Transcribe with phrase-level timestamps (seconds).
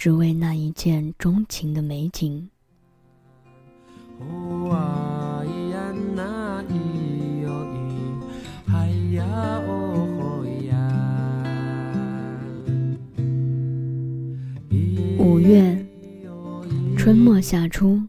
[0.00, 2.48] 只为那一见钟情的美景。
[15.18, 15.86] 五月，
[16.96, 18.00] 春末夏初，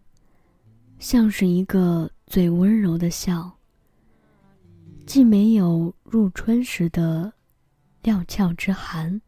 [0.98, 3.52] 像是一个最温柔的笑，
[5.06, 7.34] 既没有入春时的
[8.04, 9.22] 料峭之寒，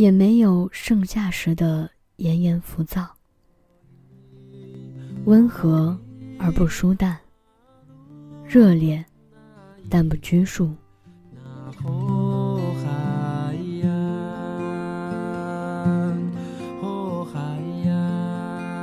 [0.00, 3.06] 也没有盛夏时的炎炎浮躁，
[5.26, 5.94] 温和
[6.38, 7.18] 而不疏淡，
[8.46, 9.04] 热烈
[9.90, 10.74] 但不拘束。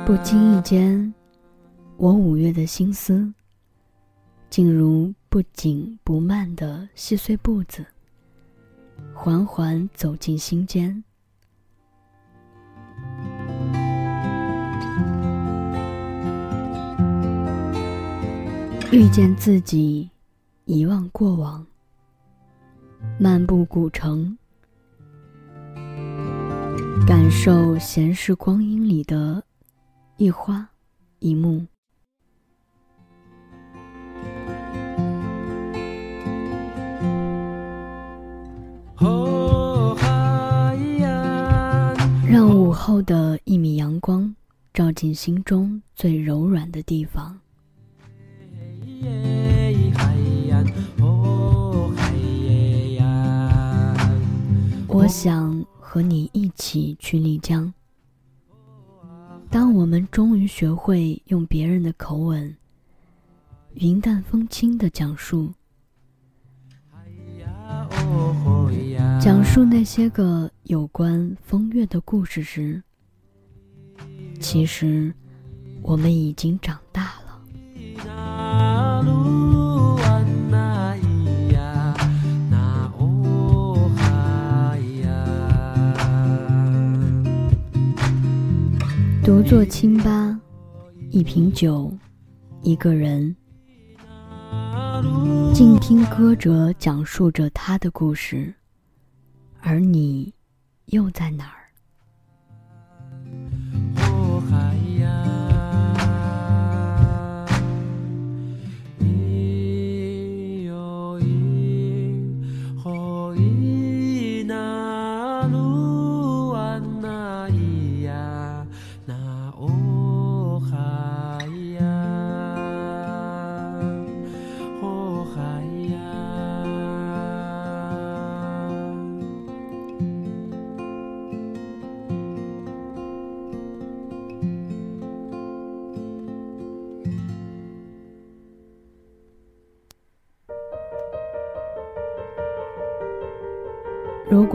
[0.06, 1.12] 不经意间，
[1.96, 3.34] 我五月的心思，
[4.48, 7.84] 竟如不紧不慢的细碎步子，
[9.12, 11.02] 缓缓走进心间。
[18.90, 20.08] 遇见自己，
[20.64, 21.66] 遗忘过往，
[23.18, 24.36] 漫步古城，
[27.06, 29.44] 感受闲适光阴里的。
[30.16, 30.66] 一花，
[31.18, 31.66] 一木。
[42.26, 44.34] 让午后的一米阳光
[44.72, 47.38] 照进心中最柔软的地方。
[54.86, 57.72] 我想和你一起去丽江。
[59.50, 62.54] 当我们终于学会用别人的口吻，
[63.74, 65.52] 云淡风轻的讲述，
[69.20, 72.82] 讲述那些个有关风月的故事时，
[74.40, 75.14] 其实
[75.80, 77.07] 我们已经长大
[89.28, 90.40] 独坐清吧，
[91.10, 91.92] 一瓶酒，
[92.62, 93.36] 一个人，
[95.52, 98.54] 静听歌者讲述着他的故事，
[99.60, 100.32] 而你，
[100.86, 101.57] 又在哪儿？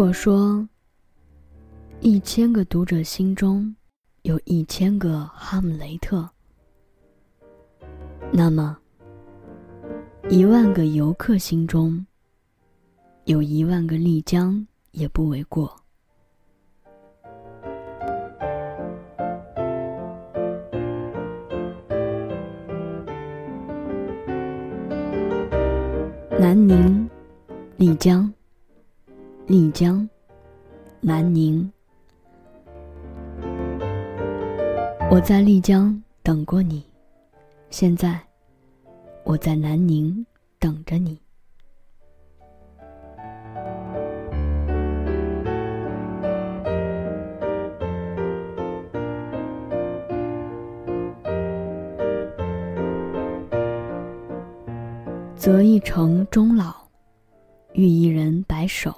[0.04, 0.68] 果说，
[2.02, 3.74] 一千个读者心中
[4.24, 6.30] 有一千个哈姆雷特，
[8.30, 8.78] 那么
[10.30, 12.06] 一万个游客心中
[13.24, 15.74] 有一万个丽江也不为过。
[35.26, 36.84] 在丽江等过你，
[37.70, 38.20] 现在
[39.24, 40.26] 我在南宁
[40.60, 41.18] 等着你。
[55.38, 56.76] 择一城终老，
[57.72, 58.94] 遇一人白首。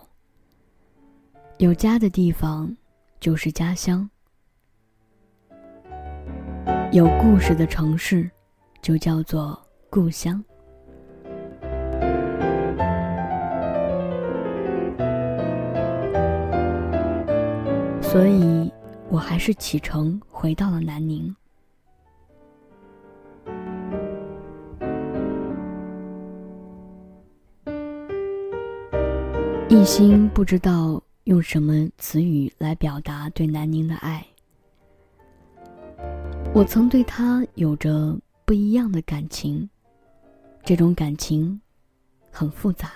[1.60, 2.76] 有家的地方，
[3.20, 4.10] 就是家乡；
[6.96, 8.32] 有故事的城市，
[8.82, 10.42] 就叫做故乡。
[18.02, 18.72] 所以，
[19.10, 21.36] 我还是启程回到了南宁。
[29.68, 31.04] 一心不知道。
[31.26, 34.24] 用什么词语来表达对南宁的爱？
[36.56, 39.70] 我曾对他有着不一样的感情，
[40.64, 41.60] 这种感情
[42.32, 42.94] 很复杂。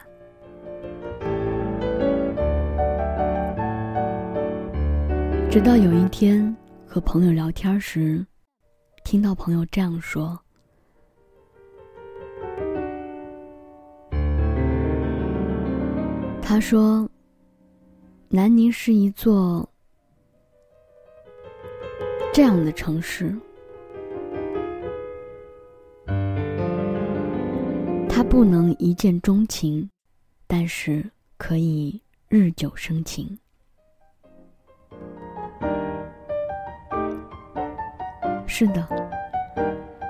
[5.52, 6.56] 直到有一天
[6.88, 8.26] 和朋友聊天时，
[9.04, 10.40] 听到朋友这样说
[16.42, 17.10] ：“他说，
[18.30, 19.70] 南宁是一座
[22.34, 23.36] 这样的城市，
[28.30, 29.90] 不能一见钟情，
[30.46, 31.04] 但是
[31.36, 33.36] 可以日久生情。”
[38.46, 38.88] 是的，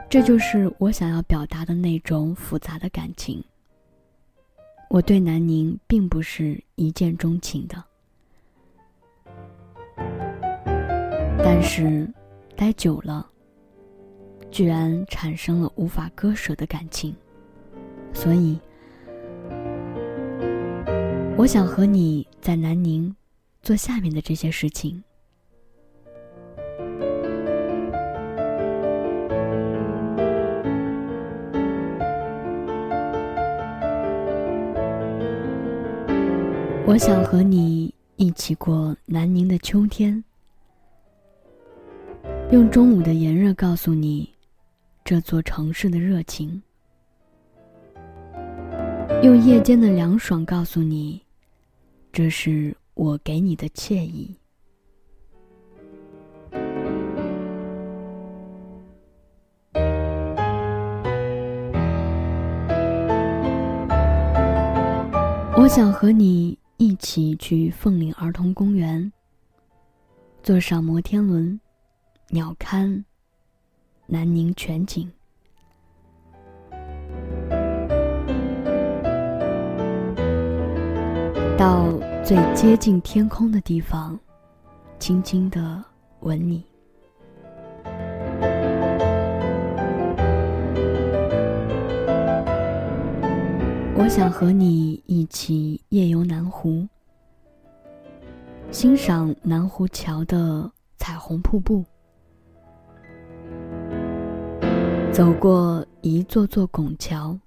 [0.10, 3.42] 这就是我想要表达的那种复杂的感情。
[4.90, 7.82] 我对南宁并不是一见钟情的，
[11.38, 12.06] 但是
[12.58, 13.26] 待久了，
[14.52, 17.16] 居然产生了无法割舍的感情，
[18.14, 18.60] 所以
[21.38, 23.16] 我想和你在南宁
[23.62, 25.02] 做下面的这些事情。
[36.86, 40.22] 我想和你一起过南宁的秋天，
[42.52, 44.28] 用中午的炎热告诉你
[45.06, 46.60] 这座城市的热情，
[49.22, 51.22] 用夜间的凉爽告诉你
[52.12, 54.36] 这是我给你的惬意。
[65.56, 66.58] 我想和你。
[66.82, 69.12] 一起去凤岭儿童公园，
[70.42, 71.60] 坐上摩天轮，
[72.30, 73.04] 鸟瞰
[74.06, 75.12] 南宁全景，
[81.60, 81.92] 到
[82.24, 84.18] 最接近天空的地方，
[84.98, 85.84] 轻轻的
[86.22, 86.64] 吻你。
[93.94, 96.88] 我想和你一起夜游南湖，
[98.72, 101.84] 欣赏南湖桥的彩虹瀑布，
[105.12, 107.38] 走过一座座拱桥，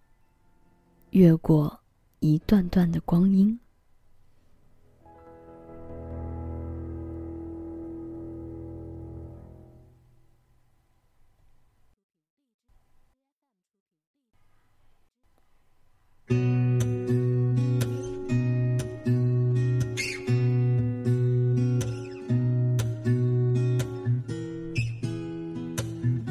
[1.13, 1.81] 越过
[2.21, 3.59] 一段段的光阴。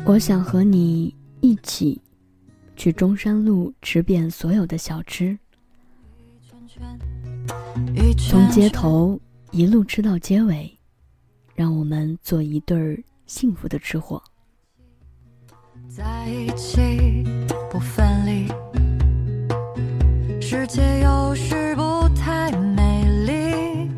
[0.04, 2.02] 我想和你一起
[2.76, 5.38] 去中山路吃遍所有的小吃，
[8.18, 9.18] 从街头
[9.52, 10.78] 一路吃到结尾，
[11.56, 14.22] 让我们做一对儿幸福的吃货。
[15.88, 17.24] 在一起
[17.72, 18.48] 不分离，
[20.52, 23.90] 世界有时不太美丽。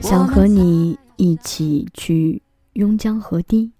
[0.00, 3.70] 想和你一起去邕江河堤。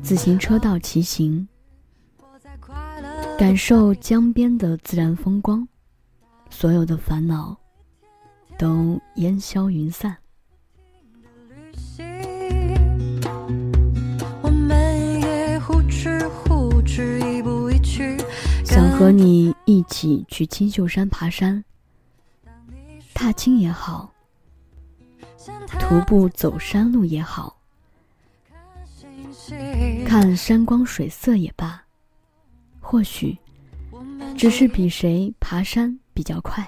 [0.00, 1.46] 自行车道骑行，
[3.38, 5.68] 感受江边的自然风光，
[6.48, 7.54] 所有的烦恼
[8.56, 10.16] 都烟消云散。
[18.96, 21.62] 和你一起去青秀山爬山，
[23.12, 24.14] 踏青也好，
[25.80, 27.60] 徒步走山路也好。
[30.06, 31.84] 看山光水色也罢，
[32.80, 33.36] 或许
[34.38, 36.64] 只是比谁爬山比较快。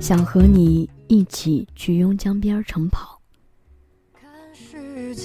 [0.00, 3.20] 想和你一起去邕江边晨跑，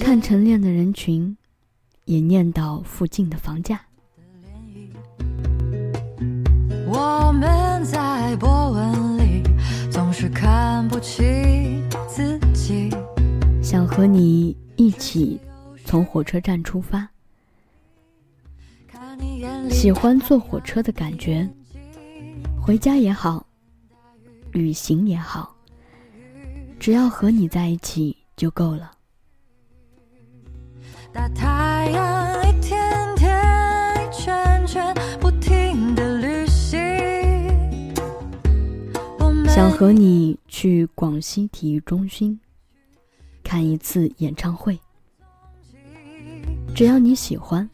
[0.00, 1.36] 看晨练的人群，
[2.06, 3.80] 也念叨附近的房价。
[6.88, 9.42] 我们在波纹里
[9.90, 11.22] 总是看不起。
[12.08, 12.88] 自己
[13.62, 15.38] 想和你一起
[15.84, 17.06] 从火车站出发，
[19.70, 21.46] 喜欢坐火车的感觉，
[22.58, 23.46] 回家也好，
[24.50, 25.54] 旅行也好，
[26.80, 28.95] 只要和你在一起就够了。
[31.16, 33.34] 大太阳一天天
[33.94, 36.78] 一圈圈不停的旅行，
[39.48, 40.38] 想和你。
[40.46, 42.40] 去广西体育中心
[43.44, 44.78] 看一次演唱会，
[46.74, 47.68] 只要你喜欢，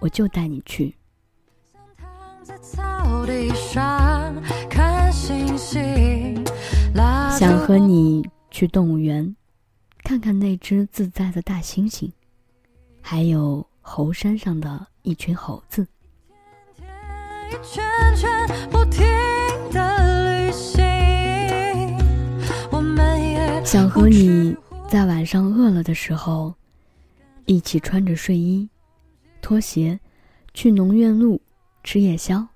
[0.00, 0.92] 我就带你去。
[7.38, 9.36] 想和你去动物园，
[10.02, 12.10] 看看那只自在的大猩猩，
[13.12, 15.84] 还有猴山上的一群猴子。
[23.64, 24.56] 想和你
[24.88, 26.54] 在晚上饿了的时候，
[27.46, 28.68] 一起穿着睡衣、
[29.42, 29.98] 拖鞋，
[30.54, 31.42] 去农院路
[31.82, 32.46] 吃夜宵。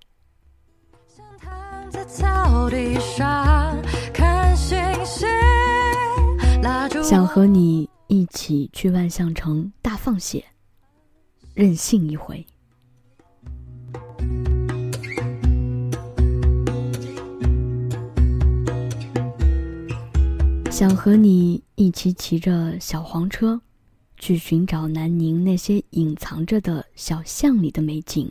[7.02, 10.44] 想和你一起去万象城大放血，
[11.54, 12.46] 任性一回。
[20.70, 23.60] 想和你一起骑着小黄车，
[24.18, 28.30] 去寻找南宁那些隐藏着的小巷里的美景。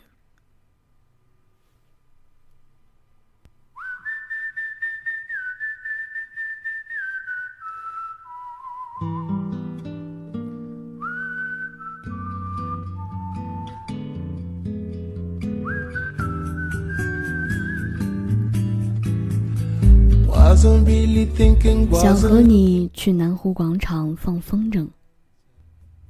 [21.92, 24.86] 想和你去南湖广场放风筝，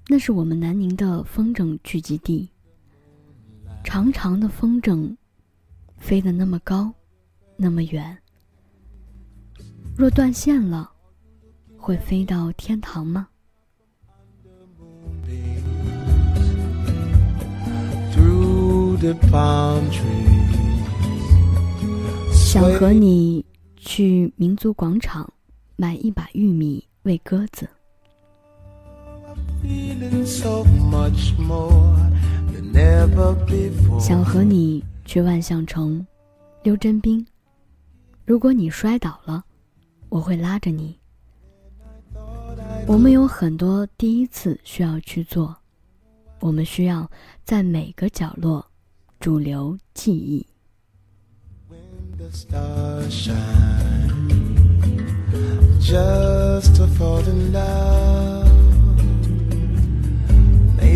[0.06, 2.46] 那是我们南宁的风筝聚集地。
[3.82, 5.16] 长长的风筝，
[5.96, 6.92] 飞得那么高，
[7.56, 8.14] 那么远。
[9.96, 10.90] 若断线了，
[11.78, 13.26] 会飞到天堂吗？
[22.30, 23.42] 想和你。
[23.84, 25.30] 去民族广场
[25.76, 27.68] 买一把玉米喂鸽子。
[34.00, 36.04] 想和你去万象城
[36.62, 37.24] 溜真冰。
[38.24, 39.44] 如果你摔倒了，
[40.08, 40.98] 我会拉着你。
[42.86, 45.54] 我们有很多第一次需要去做，
[46.40, 47.08] 我们需要
[47.44, 48.64] 在每个角落
[49.20, 50.46] 驻留记忆。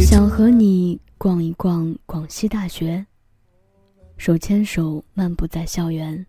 [0.01, 3.05] 想和你逛一逛广西大学，
[4.17, 6.25] 手牵手漫步在校园，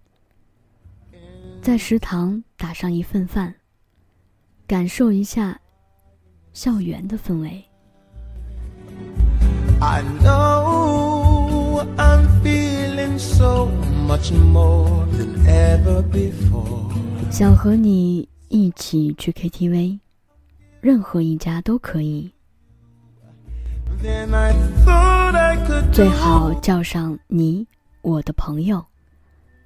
[1.61, 3.53] 在食堂打上一份饭，
[4.65, 5.59] 感受一下
[6.51, 7.63] 校园的氛围。
[17.31, 19.99] 想和你一起去 KTV，
[20.81, 22.31] 任何一家都可以。
[25.91, 27.67] 最好叫上你，
[28.01, 28.83] 我的朋友，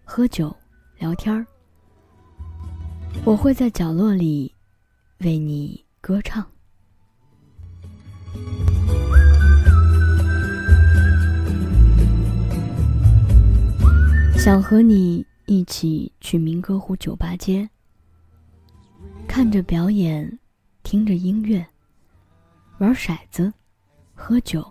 [0.04, 0.56] 喝酒
[1.00, 1.46] 聊天儿。
[3.24, 4.54] 我会在角落里
[5.20, 6.46] 为你歌唱。
[14.44, 17.70] 想和你一起去民歌湖酒吧街，
[19.26, 20.38] 看着表演，
[20.84, 21.66] 听着音乐，
[22.78, 23.54] 玩骰子，
[24.14, 24.62] 喝酒，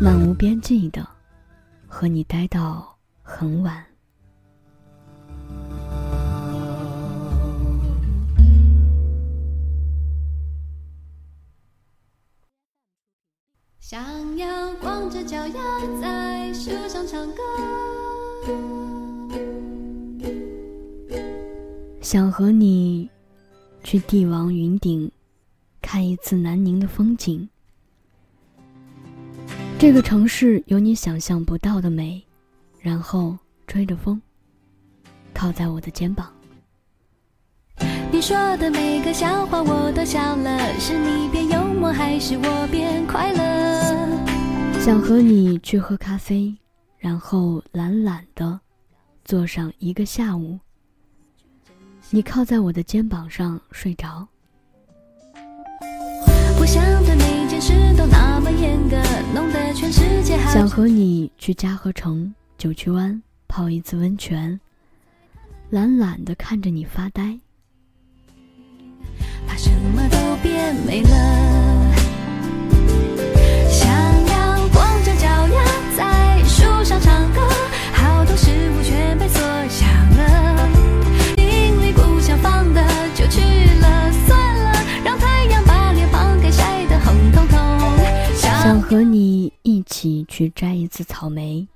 [0.00, 1.08] 漫无边际的
[1.86, 3.86] 和你待到很晚。
[13.78, 17.87] 想要光着脚丫在树上唱歌。
[22.00, 23.10] 想和你
[23.84, 25.10] 去帝王云顶
[25.82, 27.46] 看一次南宁的风景。
[29.78, 32.22] 这个城市有你想象不到的美，
[32.80, 33.36] 然后
[33.66, 34.20] 吹着风，
[35.34, 36.32] 靠在我的肩膀。
[38.10, 44.80] 你说的每个笑话我都笑了，是你变幽默还是我变快乐？
[44.80, 46.56] 想和你去喝咖啡。
[46.98, 48.58] 然后懒懒的
[49.24, 50.58] 坐上一个下午，
[52.10, 54.26] 你靠在我的肩膀上睡着。
[60.52, 64.58] 想和你去嘉禾城九曲湾泡一次温泉，
[65.70, 67.38] 懒懒的看着你发呆。
[69.46, 71.77] 怕什么都变没了。
[90.38, 91.66] 去摘一次草莓，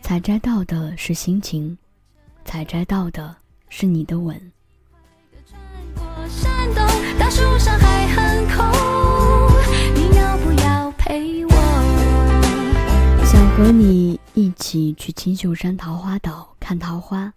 [0.00, 1.76] 采摘到的是心情，
[2.42, 3.36] 采摘到的
[3.68, 4.34] 是你的吻。
[13.26, 17.30] 想和你一起去青秀山桃花岛看桃花，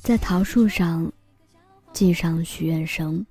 [0.00, 1.12] 在桃树上
[1.92, 3.26] 系上许愿绳，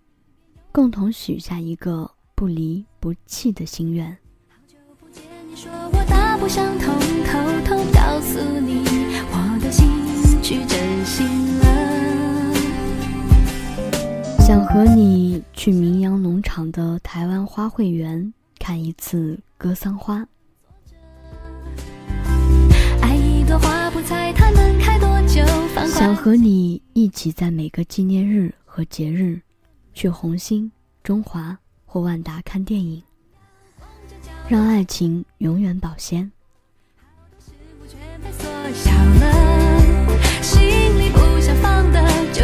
[0.71, 4.15] 共同许下一个不离不弃的心愿。
[14.39, 20.25] 想和你去名扬农场的台湾花卉园看一次格桑花。
[25.87, 29.39] 想和你一起在每个纪念日和节日，
[29.93, 30.71] 去红星、
[31.03, 31.55] 中华
[31.85, 33.01] 或万达看电影，
[34.47, 36.29] 让爱情永远保鲜。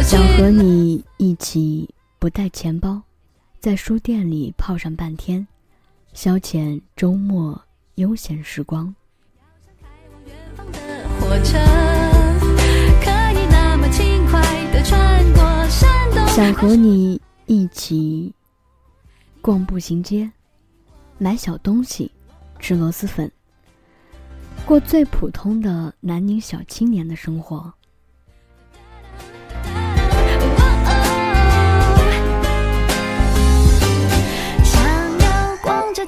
[0.02, 1.88] 想和你一起
[2.18, 3.00] 不带钱包，
[3.60, 5.46] 在书店里泡上半天，
[6.12, 7.60] 消遣周末
[7.96, 8.92] 悠闲时光。
[16.28, 18.34] 想和你一起
[19.40, 20.30] 逛步行街，
[21.22, 22.10] 买小东西，
[22.58, 23.30] 吃螺蛳粉，
[24.64, 27.70] 过最普通的南宁小青年的生活。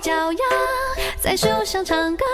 [0.01, 0.39] 脚丫
[1.21, 2.25] 在树上唱歌，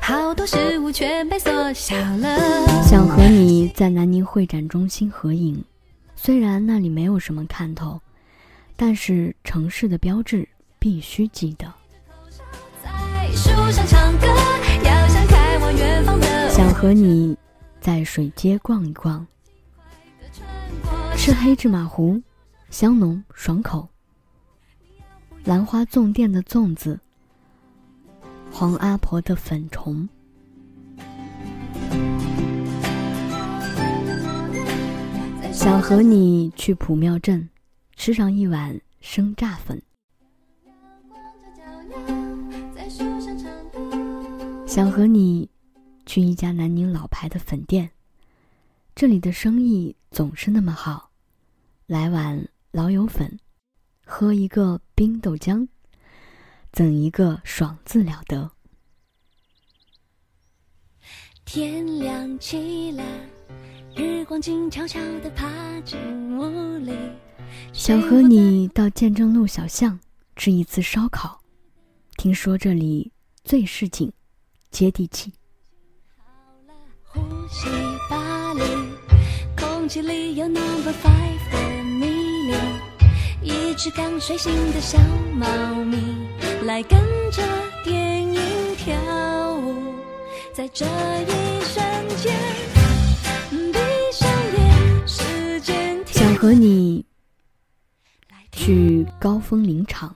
[0.00, 2.66] 好多事物全被缩小了。
[2.84, 5.62] 想和你在南宁会展中心合影，
[6.16, 8.00] 虽然那里没有什么看头，
[8.76, 10.48] 但是城市的标志
[10.78, 11.70] 必须记得。
[16.50, 17.36] 想和你
[17.80, 19.26] 在水街逛一逛，
[21.16, 22.20] 吃黑芝麻糊，
[22.70, 23.88] 香浓爽口。
[25.44, 26.98] 兰花粽店的粽子。
[28.50, 30.08] 黄阿婆的粉虫，
[35.52, 37.48] 想和你去普庙镇，
[37.94, 39.80] 吃上一碗生炸粉。
[44.78, 45.50] 想和你
[46.06, 47.90] 去一家南宁老牌的粉店，
[48.94, 51.10] 这里的生意总是那么好。
[51.88, 53.40] 来碗老友粉，
[54.06, 55.66] 喝一个冰豆浆。
[56.70, 58.52] 怎一个爽字了得！
[61.44, 63.02] 天亮起了，
[63.96, 65.98] 日光静悄悄地爬进
[66.38, 66.92] 屋里。
[67.72, 69.98] 想和你到建正路小巷
[70.36, 71.42] 吃一次烧烤，
[72.16, 73.10] 听说这里
[73.42, 74.12] 最市井、
[74.70, 75.32] 接地气。
[77.04, 77.66] 呼吸
[78.08, 78.62] 巴黎，
[79.56, 82.06] 空气里有 Number Five 的迷
[83.42, 84.98] 离，一只刚睡醒的小
[85.34, 85.46] 猫
[85.84, 86.28] 咪。
[86.64, 87.00] 来跟
[87.30, 87.42] 着
[87.82, 89.94] 电影跳舞，
[90.52, 92.36] 在这一瞬间，
[93.50, 93.78] 闭
[94.12, 94.28] 上
[94.58, 97.06] 眼，时间想和你
[98.52, 100.14] 去高峰林场，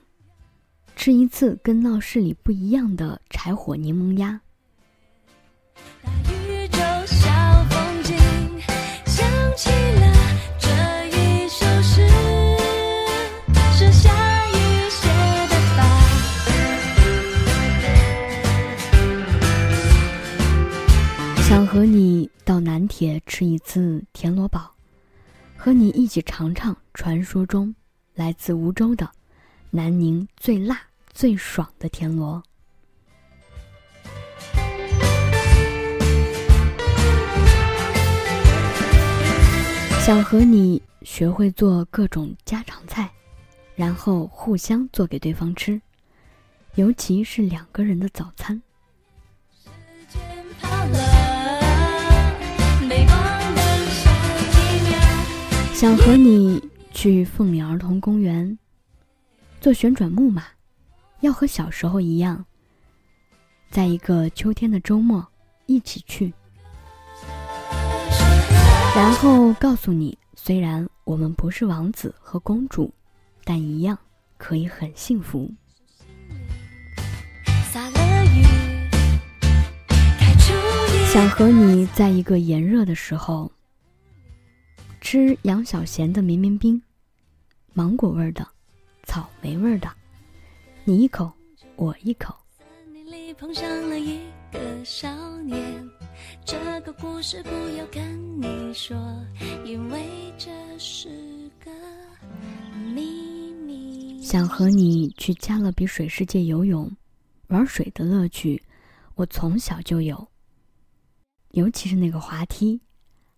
[1.05, 4.41] 吃一次跟闹市里不一样的柴火柠檬鸭。
[21.43, 24.61] 想和你到南铁吃一次田螺煲，
[25.57, 27.75] 和你一起尝尝传说中
[28.15, 29.11] 来自梧州的
[29.69, 30.81] 南宁最辣
[31.13, 32.43] 最爽的田螺。
[40.05, 43.09] 想和你学会做各种家常菜，
[43.77, 45.81] 然后互相做给对方吃，
[46.75, 48.61] 尤其是两个人的早餐。
[55.73, 58.59] 想和你去凤岭儿童公园
[59.61, 60.45] 坐旋转木马，
[61.23, 62.45] 要和小时候一样，
[63.71, 65.27] 在一个秋天的周末
[65.67, 66.33] 一起去。
[68.95, 72.93] 然后告诉你，虽然我们不是王子和公主，
[73.45, 73.99] 但一样
[74.37, 75.51] 可以很幸福。
[81.13, 83.51] 想和你在一个炎热的时候。
[85.05, 86.81] 吃杨小贤的绵绵冰，
[87.75, 88.47] 芒果味的，
[89.03, 89.91] 草莓味的，
[90.85, 91.33] 你一口，
[91.77, 92.35] 我一口。
[96.45, 98.97] 这个故事不要跟你说，
[99.65, 101.09] 因为这是
[101.65, 101.71] 个
[102.93, 104.21] 秘密。
[104.21, 106.91] 想和你去加勒比水世界游泳，
[107.47, 108.61] 玩水的乐趣，
[109.15, 110.27] 我从小就有。
[111.53, 112.81] 尤其是那个滑梯，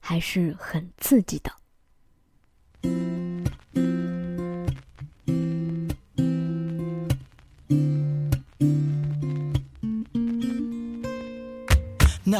[0.00, 1.52] 还是很刺激的。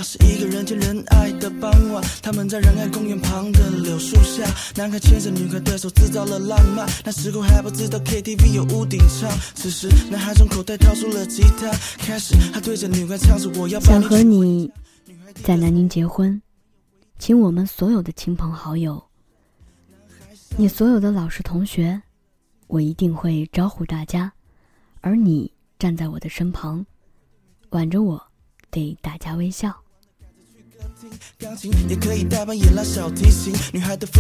[0.05, 4.45] 是一个人见人爱的傍晚，他们在仁爱公园旁的柳树下，
[4.77, 6.87] 男孩牵着女孩的手，制造了浪漫。
[7.05, 14.71] 那时候还不知道 KTV 有屋顶唱，此时男孩从口袋掏出了吉他，开始他对着女孩唱着我要想和你
[15.43, 16.41] 在南宁结婚，
[17.19, 19.03] 请我们所有的亲朋好友，
[20.59, 22.03] 你所有的老师同学，
[22.67, 24.31] 我一定会招呼大家，
[25.01, 26.85] 而你站在我的身旁，
[27.71, 28.23] 挽着我，
[28.71, 29.75] 对大家微笑。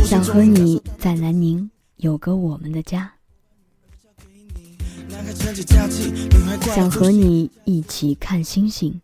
[0.04, 3.12] 想和你在南宁有个我们的家，
[6.74, 9.00] 想和你一起看星星。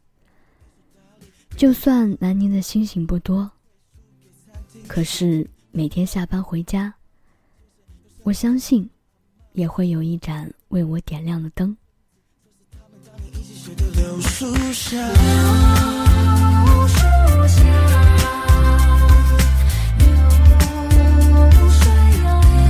[1.56, 3.50] 就算南宁的星星不多，
[4.86, 6.92] 可是每天下班回家，
[8.22, 8.88] 我相信
[9.52, 11.76] 也会有一盏为我点亮的灯。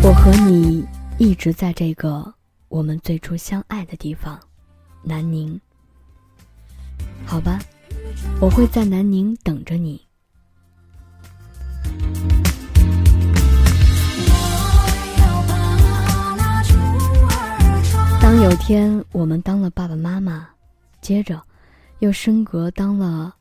[0.02, 0.84] 我和你
[1.18, 2.34] 一直在这个
[2.68, 4.40] 我们最初相爱的地方，
[5.02, 5.60] 南宁。
[7.26, 7.58] 好吧，
[8.40, 10.00] 我会在南宁等着你。
[18.20, 20.48] 当有天我们当了爸爸妈妈，
[21.00, 21.40] 接着
[21.98, 23.34] 又升格当了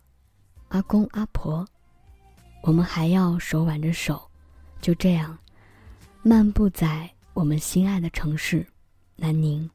[0.69, 1.67] 阿公阿婆，
[2.61, 4.21] 我们还要手挽着手，
[4.79, 5.35] 就这样。
[6.21, 8.65] 漫步在我们心爱的城市，
[9.15, 9.67] 南宁。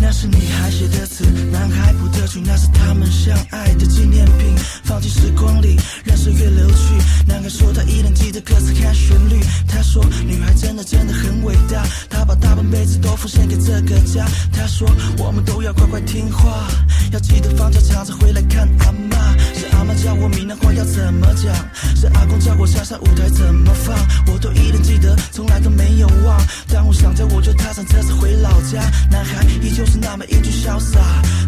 [0.00, 4.56] 那是你还写的词，男孩谱的曲，那是他们相爱的纪念品。
[4.82, 7.28] 放进时光里，让岁月流去。
[7.28, 9.33] 男孩说他依然记得歌词和旋律。
[9.66, 14.24] 他说女孩真的真的很伟大，他把大半辈子都奉献给这个家。
[14.52, 16.68] 他说我们都要乖乖听话，
[17.10, 19.34] 要记得放假常常回来看阿妈。
[19.54, 21.52] 是阿妈教我闽南话要怎么讲，
[21.96, 23.96] 是阿公教我下山舞台怎么放，
[24.32, 26.40] 我都依然记得，从来都没有忘。
[26.68, 28.80] 当我想着，我就踏上车子回老家。
[29.10, 29.98] 男孩依旧是。
[30.04, 31.00] 那么英俊潇洒，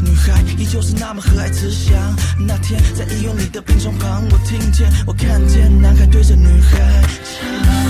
[0.03, 1.95] 女孩依旧是那么和蔼慈祥。
[2.39, 7.86] 那天在医院里的病床旁，我听见，我看见男孩对着女孩唱。